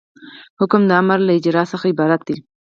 حکم 0.59 0.81
د 0.87 0.91
امر 1.01 1.19
له 1.27 1.31
اجرا 1.37 1.63
څخه 1.71 1.85
عبارت 1.93 2.21
دی. 2.27 2.37